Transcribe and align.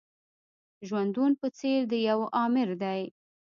ژوندون 0.87 1.31
په 1.41 1.47
څېر 1.57 1.79
د 1.91 1.93
يوه 2.07 2.27
آمر 2.43 2.69
دی. 2.81 3.01